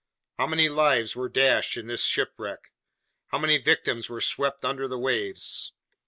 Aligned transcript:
How 0.39 0.47
many 0.47 0.67
lives 0.67 1.15
were 1.15 1.29
dashed 1.29 1.77
in 1.77 1.85
this 1.85 2.07
shipwreck! 2.07 2.73
How 3.27 3.37
many 3.37 3.59
victims 3.59 4.09
were 4.09 4.19
swept 4.19 4.65
under 4.65 4.87
the 4.87 4.97
waves! 4.97 5.73